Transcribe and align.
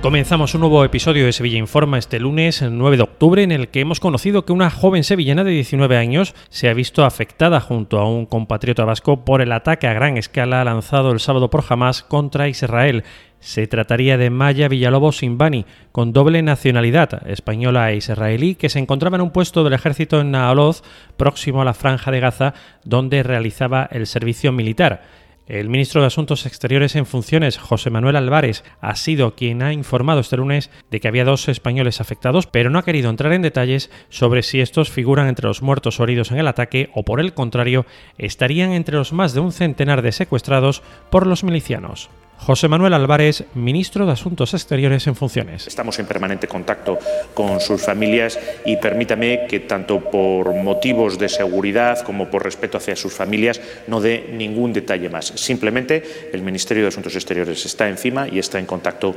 Comenzamos 0.00 0.54
un 0.54 0.60
nuevo 0.60 0.84
episodio 0.84 1.26
de 1.26 1.32
Sevilla 1.32 1.58
Informa 1.58 1.98
este 1.98 2.20
lunes 2.20 2.62
9 2.62 2.96
de 2.96 3.02
octubre 3.02 3.42
en 3.42 3.50
el 3.50 3.66
que 3.66 3.80
hemos 3.80 3.98
conocido 3.98 4.44
que 4.44 4.52
una 4.52 4.70
joven 4.70 5.02
sevillana 5.02 5.42
de 5.42 5.50
19 5.50 5.96
años 5.96 6.36
se 6.50 6.68
ha 6.68 6.72
visto 6.72 7.04
afectada 7.04 7.60
junto 7.60 7.98
a 7.98 8.08
un 8.08 8.24
compatriota 8.24 8.84
vasco 8.84 9.24
por 9.24 9.42
el 9.42 9.50
ataque 9.50 9.88
a 9.88 9.94
gran 9.94 10.16
escala 10.16 10.62
lanzado 10.62 11.10
el 11.10 11.18
sábado 11.18 11.50
por 11.50 11.64
Hamas 11.68 12.04
contra 12.04 12.48
Israel. 12.48 13.02
Se 13.40 13.66
trataría 13.66 14.16
de 14.16 14.30
Maya 14.30 14.68
Villalobos 14.68 15.18
Simbani, 15.18 15.66
con 15.90 16.12
doble 16.12 16.42
nacionalidad, 16.42 17.28
española 17.28 17.90
e 17.90 17.96
israelí, 17.96 18.54
que 18.54 18.68
se 18.68 18.78
encontraba 18.78 19.16
en 19.16 19.22
un 19.22 19.30
puesto 19.32 19.64
del 19.64 19.72
ejército 19.72 20.20
en 20.20 20.30
Naaloz, 20.30 20.82
próximo 21.16 21.60
a 21.60 21.64
la 21.64 21.74
franja 21.74 22.12
de 22.12 22.20
Gaza, 22.20 22.54
donde 22.84 23.24
realizaba 23.24 23.88
el 23.90 24.06
servicio 24.06 24.52
militar. 24.52 25.02
El 25.48 25.70
ministro 25.70 26.02
de 26.02 26.08
Asuntos 26.08 26.44
Exteriores 26.44 26.94
en 26.94 27.06
funciones, 27.06 27.56
José 27.56 27.88
Manuel 27.88 28.16
Álvarez, 28.16 28.64
ha 28.82 28.94
sido 28.96 29.34
quien 29.34 29.62
ha 29.62 29.72
informado 29.72 30.20
este 30.20 30.36
lunes 30.36 30.70
de 30.90 31.00
que 31.00 31.08
había 31.08 31.24
dos 31.24 31.48
españoles 31.48 32.02
afectados, 32.02 32.46
pero 32.46 32.68
no 32.68 32.78
ha 32.78 32.84
querido 32.84 33.08
entrar 33.08 33.32
en 33.32 33.40
detalles 33.40 33.90
sobre 34.10 34.42
si 34.42 34.60
estos 34.60 34.90
figuran 34.90 35.26
entre 35.26 35.48
los 35.48 35.62
muertos 35.62 35.98
o 35.98 36.04
heridos 36.04 36.32
en 36.32 36.38
el 36.38 36.48
ataque 36.48 36.90
o, 36.92 37.02
por 37.02 37.18
el 37.18 37.32
contrario, 37.32 37.86
estarían 38.18 38.72
entre 38.72 38.98
los 38.98 39.14
más 39.14 39.32
de 39.32 39.40
un 39.40 39.52
centenar 39.52 40.02
de 40.02 40.12
secuestrados 40.12 40.82
por 41.08 41.26
los 41.26 41.42
milicianos. 41.44 42.10
José 42.38 42.68
Manuel 42.68 42.94
Álvarez, 42.94 43.44
ministro 43.54 44.06
de 44.06 44.12
Asuntos 44.12 44.54
Exteriores 44.54 45.06
en 45.06 45.14
funciones. 45.14 45.66
Estamos 45.66 45.98
en 45.98 46.06
permanente 46.06 46.48
contacto 46.48 46.98
con 47.34 47.60
sus 47.60 47.82
familias 47.82 48.38
y 48.64 48.76
permítame 48.76 49.46
que 49.48 49.60
tanto 49.60 50.00
por 50.00 50.54
motivos 50.54 51.18
de 51.18 51.28
seguridad 51.28 52.00
como 52.02 52.30
por 52.30 52.44
respeto 52.44 52.78
hacia 52.78 52.96
sus 52.96 53.12
familias 53.12 53.60
no 53.86 54.00
dé 54.00 54.30
ningún 54.32 54.72
detalle 54.72 55.08
más. 55.08 55.26
Simplemente 55.34 56.30
el 56.32 56.42
Ministerio 56.42 56.84
de 56.84 56.88
Asuntos 56.88 57.14
Exteriores 57.16 57.66
está 57.66 57.88
encima 57.88 58.28
y 58.28 58.38
está 58.38 58.58
en 58.58 58.66
contacto 58.66 59.14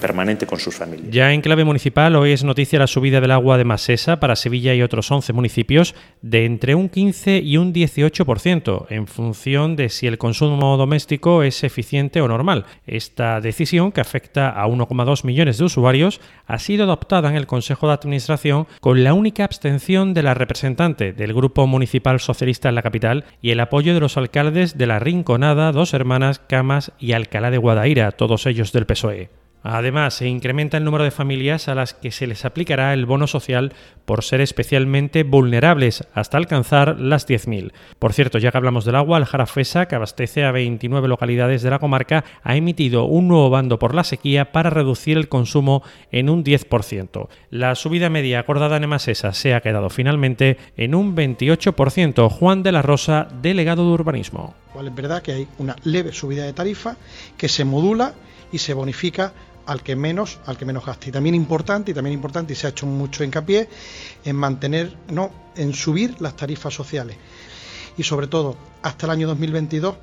permanente 0.00 0.46
con 0.46 0.58
sus 0.58 0.74
familias. 0.74 1.10
Ya 1.10 1.32
en 1.32 1.42
clave 1.42 1.64
municipal, 1.64 2.16
hoy 2.16 2.32
es 2.32 2.44
noticia 2.44 2.78
la 2.78 2.86
subida 2.86 3.20
del 3.20 3.32
agua 3.32 3.58
de 3.58 3.64
Masesa 3.64 4.20
para 4.20 4.36
Sevilla 4.36 4.74
y 4.74 4.82
otros 4.82 5.10
11 5.10 5.32
municipios 5.32 5.94
de 6.22 6.46
entre 6.46 6.74
un 6.74 6.88
15 6.88 7.38
y 7.38 7.56
un 7.56 7.74
18% 7.74 8.86
en 8.90 9.06
función 9.06 9.76
de 9.76 9.88
si 9.88 10.06
el 10.06 10.18
consumo 10.18 10.76
doméstico 10.76 11.42
es 11.42 11.62
eficiente 11.64 12.20
o 12.20 12.28
normal. 12.28 12.59
Esta 12.86 13.40
decisión, 13.40 13.92
que 13.92 14.00
afecta 14.00 14.50
a 14.50 14.66
1,2 14.66 15.24
millones 15.24 15.58
de 15.58 15.64
usuarios, 15.64 16.20
ha 16.46 16.58
sido 16.58 16.84
adoptada 16.84 17.28
en 17.28 17.36
el 17.36 17.46
Consejo 17.46 17.86
de 17.86 17.94
Administración 17.94 18.66
con 18.80 19.04
la 19.04 19.14
única 19.14 19.44
abstención 19.44 20.14
de 20.14 20.22
la 20.22 20.34
representante 20.34 21.12
del 21.12 21.34
Grupo 21.34 21.66
Municipal 21.66 22.20
Socialista 22.20 22.68
en 22.68 22.74
la 22.74 22.82
capital 22.82 23.24
y 23.42 23.50
el 23.50 23.60
apoyo 23.60 23.94
de 23.94 24.00
los 24.00 24.16
alcaldes 24.16 24.78
de 24.78 24.86
La 24.86 24.98
Rinconada, 24.98 25.72
Dos 25.72 25.94
Hermanas, 25.94 26.38
Camas 26.38 26.92
y 26.98 27.12
Alcalá 27.12 27.50
de 27.50 27.58
Guadaira, 27.58 28.12
todos 28.12 28.46
ellos 28.46 28.72
del 28.72 28.86
PSOE. 28.86 29.30
Además, 29.62 30.14
se 30.14 30.26
incrementa 30.26 30.76
el 30.76 30.84
número 30.84 31.04
de 31.04 31.10
familias 31.10 31.68
a 31.68 31.74
las 31.74 31.94
que 31.94 32.10
se 32.10 32.26
les 32.26 32.44
aplicará 32.44 32.94
el 32.94 33.06
bono 33.06 33.26
social 33.26 33.72
por 34.04 34.24
ser 34.24 34.40
especialmente 34.40 35.22
vulnerables, 35.22 36.06
hasta 36.14 36.38
alcanzar 36.38 36.98
las 36.98 37.28
10.000. 37.28 37.72
Por 37.98 38.12
cierto, 38.12 38.38
ya 38.38 38.50
que 38.50 38.58
hablamos 38.58 38.84
del 38.84 38.96
agua, 38.96 39.18
el 39.18 39.26
Jarafesa, 39.26 39.86
que 39.86 39.94
abastece 39.94 40.44
a 40.44 40.52
29 40.52 41.08
localidades 41.08 41.62
de 41.62 41.70
la 41.70 41.78
comarca, 41.78 42.24
ha 42.42 42.56
emitido 42.56 43.04
un 43.04 43.28
nuevo 43.28 43.50
bando 43.50 43.78
por 43.78 43.94
la 43.94 44.04
sequía 44.04 44.52
para 44.52 44.70
reducir 44.70 45.16
el 45.16 45.28
consumo 45.28 45.82
en 46.10 46.30
un 46.30 46.42
10%. 46.42 47.28
La 47.50 47.74
subida 47.74 48.10
media 48.10 48.40
acordada 48.40 48.76
en 48.76 48.84
Emasesa 48.84 49.32
se 49.32 49.54
ha 49.54 49.60
quedado 49.60 49.90
finalmente 49.90 50.56
en 50.76 50.94
un 50.94 51.14
28%. 51.14 52.28
Juan 52.30 52.62
de 52.62 52.72
la 52.72 52.82
Rosa, 52.82 53.28
delegado 53.42 53.86
de 53.86 53.92
urbanismo. 53.92 54.54
es 54.74 54.94
verdad 54.94 55.22
que 55.22 55.32
hay 55.32 55.48
una 55.58 55.76
leve 55.84 56.12
subida 56.12 56.44
de 56.44 56.52
tarifa 56.52 56.96
que 57.36 57.48
se 57.48 57.64
modula 57.64 58.14
y 58.52 58.58
se 58.58 58.74
bonifica 58.74 59.32
al 59.70 59.84
que 59.84 59.94
menos, 59.94 60.40
al 60.46 60.58
que 60.58 60.64
menos 60.64 60.84
gaste. 60.84 61.10
Y 61.10 61.12
también 61.12 61.36
importante, 61.36 61.92
y 61.92 61.94
también 61.94 62.14
importante, 62.14 62.54
y 62.54 62.56
se 62.56 62.66
ha 62.66 62.70
hecho 62.70 62.86
mucho 62.86 63.22
hincapié, 63.22 63.68
en 64.24 64.34
mantener, 64.34 64.96
no, 65.08 65.30
en 65.54 65.72
subir 65.74 66.20
las 66.20 66.34
tarifas 66.34 66.74
sociales. 66.74 67.16
Y 67.96 68.02
sobre 68.02 68.26
todo, 68.26 68.56
hasta 68.82 69.06
el 69.06 69.12
año 69.12 69.28
2022 69.28 69.94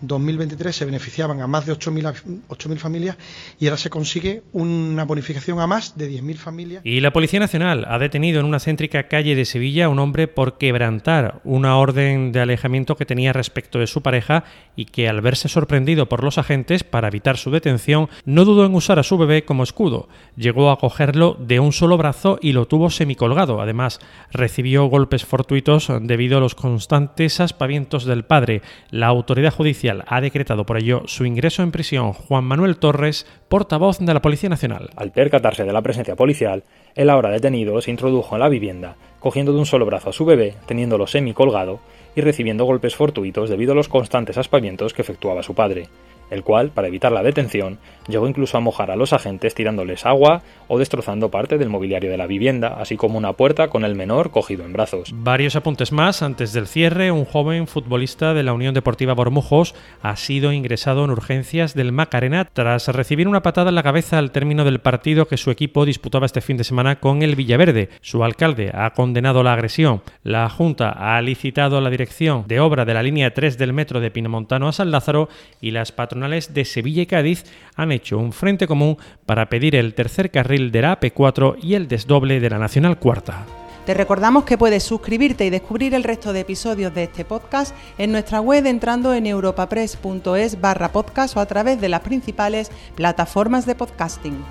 2023 0.00 0.74
se 0.74 0.84
beneficiaban 0.84 1.40
a 1.40 1.46
más 1.46 1.66
de 1.66 1.72
8.000 1.72 2.76
familias 2.76 3.16
y 3.58 3.66
ahora 3.66 3.76
se 3.76 3.90
consigue 3.90 4.42
una 4.52 5.04
bonificación 5.04 5.58
a 5.60 5.66
más 5.66 5.96
de 5.96 6.10
10.000 6.10 6.36
familias. 6.36 6.82
Y 6.84 7.00
la 7.00 7.12
Policía 7.12 7.40
Nacional 7.40 7.84
ha 7.88 7.98
detenido 7.98 8.40
en 8.40 8.46
una 8.46 8.60
céntrica 8.60 9.08
calle 9.08 9.34
de 9.34 9.44
Sevilla 9.44 9.86
a 9.86 9.88
un 9.88 9.98
hombre 9.98 10.28
por 10.28 10.58
quebrantar 10.58 11.40
una 11.44 11.76
orden 11.78 12.32
de 12.32 12.40
alejamiento 12.40 12.96
que 12.96 13.06
tenía 13.06 13.32
respecto 13.32 13.78
de 13.78 13.86
su 13.86 14.02
pareja 14.02 14.44
y 14.76 14.84
que 14.84 15.08
al 15.08 15.20
verse 15.20 15.48
sorprendido 15.48 16.08
por 16.08 16.22
los 16.22 16.38
agentes 16.38 16.84
para 16.84 17.08
evitar 17.08 17.36
su 17.36 17.50
detención 17.50 18.08
no 18.24 18.44
dudó 18.44 18.64
en 18.66 18.74
usar 18.74 18.98
a 18.98 19.02
su 19.02 19.18
bebé 19.18 19.44
como 19.44 19.62
escudo. 19.62 20.08
Llegó 20.36 20.70
a 20.70 20.78
cogerlo 20.78 21.36
de 21.40 21.60
un 21.60 21.72
solo 21.72 21.96
brazo 21.96 22.38
y 22.40 22.52
lo 22.52 22.66
tuvo 22.66 22.90
semicolgado. 22.90 23.60
Además, 23.60 23.98
recibió 24.30 24.86
golpes 24.86 25.24
fortuitos 25.24 25.88
debido 26.02 26.38
a 26.38 26.40
los 26.40 26.54
constantes 26.54 27.40
aspavientos 27.40 28.04
del 28.04 28.24
padre. 28.24 28.62
La 28.90 29.06
autoridad 29.08 29.52
judicial 29.52 29.87
ha 30.06 30.20
decretado 30.20 30.64
por 30.64 30.76
ello 30.76 31.02
su 31.06 31.24
ingreso 31.24 31.62
en 31.62 31.70
prisión 31.70 32.12
Juan 32.12 32.44
Manuel 32.44 32.76
Torres, 32.76 33.26
portavoz 33.48 33.98
de 33.98 34.14
la 34.14 34.22
Policía 34.22 34.48
Nacional. 34.48 34.90
Al 34.96 35.12
percatarse 35.12 35.64
de 35.64 35.72
la 35.72 35.82
presencia 35.82 36.16
policial, 36.16 36.64
el 36.94 37.10
ahora 37.10 37.30
detenido 37.30 37.80
se 37.80 37.90
introdujo 37.90 38.36
en 38.36 38.40
la 38.40 38.48
vivienda, 38.48 38.96
cogiendo 39.20 39.52
de 39.52 39.58
un 39.58 39.66
solo 39.66 39.86
brazo 39.86 40.10
a 40.10 40.12
su 40.12 40.24
bebé, 40.24 40.54
teniéndolo 40.66 41.06
semi 41.06 41.32
colgado 41.32 41.80
y 42.14 42.20
recibiendo 42.20 42.64
golpes 42.64 42.94
fortuitos 42.94 43.50
debido 43.50 43.72
a 43.72 43.76
los 43.76 43.88
constantes 43.88 44.38
aspavientos 44.38 44.92
que 44.92 45.02
efectuaba 45.02 45.42
su 45.42 45.54
padre 45.54 45.88
el 46.30 46.42
cual, 46.42 46.70
para 46.70 46.88
evitar 46.88 47.12
la 47.12 47.22
detención, 47.22 47.78
llegó 48.08 48.28
incluso 48.28 48.56
a 48.56 48.60
mojar 48.60 48.90
a 48.90 48.96
los 48.96 49.12
agentes 49.12 49.54
tirándoles 49.54 50.06
agua 50.06 50.42
o 50.66 50.78
destrozando 50.78 51.30
parte 51.30 51.58
del 51.58 51.68
mobiliario 51.68 52.10
de 52.10 52.16
la 52.16 52.26
vivienda, 52.26 52.76
así 52.78 52.96
como 52.96 53.18
una 53.18 53.32
puerta 53.34 53.68
con 53.68 53.84
el 53.84 53.94
menor 53.94 54.30
cogido 54.30 54.64
en 54.64 54.72
brazos. 54.72 55.10
Varios 55.14 55.56
apuntes 55.56 55.92
más. 55.92 56.22
Antes 56.22 56.52
del 56.52 56.66
cierre, 56.66 57.10
un 57.10 57.24
joven 57.24 57.66
futbolista 57.66 58.34
de 58.34 58.42
la 58.42 58.52
Unión 58.52 58.74
Deportiva 58.74 59.14
Bormujos 59.14 59.74
ha 60.02 60.16
sido 60.16 60.52
ingresado 60.52 61.04
en 61.04 61.10
urgencias 61.10 61.74
del 61.74 61.92
Macarena 61.92 62.44
tras 62.44 62.88
recibir 62.88 63.28
una 63.28 63.42
patada 63.42 63.68
en 63.68 63.74
la 63.74 63.82
cabeza 63.82 64.18
al 64.18 64.30
término 64.30 64.64
del 64.64 64.80
partido 64.80 65.28
que 65.28 65.36
su 65.36 65.50
equipo 65.50 65.84
disputaba 65.84 66.26
este 66.26 66.40
fin 66.40 66.56
de 66.56 66.64
semana 66.64 67.00
con 67.00 67.22
el 67.22 67.36
Villaverde. 67.36 67.90
Su 68.00 68.24
alcalde 68.24 68.70
ha 68.74 68.90
condenado 68.90 69.42
la 69.42 69.52
agresión. 69.52 70.02
La 70.22 70.48
Junta 70.48 70.90
ha 70.90 71.20
licitado 71.20 71.80
la 71.80 71.90
dirección 71.90 72.44
de 72.46 72.60
obra 72.60 72.84
de 72.84 72.94
la 72.94 73.02
línea 73.02 73.32
3 73.32 73.58
del 73.58 73.72
metro 73.72 74.00
de 74.00 74.10
Pinomontano 74.10 74.68
a 74.68 74.72
San 74.72 74.90
Lázaro 74.90 75.28
y 75.60 75.70
las 75.70 75.92
patronas 75.92 76.17
de 76.20 76.64
Sevilla 76.64 77.02
y 77.02 77.06
Cádiz 77.06 77.44
han 77.76 77.92
hecho 77.92 78.18
un 78.18 78.32
frente 78.32 78.66
común 78.66 78.96
para 79.26 79.48
pedir 79.48 79.76
el 79.76 79.94
tercer 79.94 80.30
carril 80.30 80.70
de 80.72 80.82
la 80.82 81.00
AP4 81.00 81.56
y 81.62 81.74
el 81.74 81.88
desdoble 81.88 82.40
de 82.40 82.50
la 82.50 82.58
Nacional 82.58 82.98
Cuarta. 82.98 83.46
Te 83.86 83.94
recordamos 83.94 84.44
que 84.44 84.58
puedes 84.58 84.82
suscribirte 84.82 85.46
y 85.46 85.50
descubrir 85.50 85.94
el 85.94 86.04
resto 86.04 86.34
de 86.34 86.40
episodios 86.40 86.94
de 86.94 87.04
este 87.04 87.24
podcast 87.24 87.74
en 87.96 88.12
nuestra 88.12 88.40
web 88.40 88.66
entrando 88.66 89.14
en 89.14 89.26
europapress.es 89.26 90.60
barra 90.60 90.92
podcast 90.92 91.36
o 91.36 91.40
a 91.40 91.46
través 91.46 91.80
de 91.80 91.88
las 91.88 92.00
principales 92.02 92.70
plataformas 92.96 93.64
de 93.64 93.74
podcasting. 93.74 94.44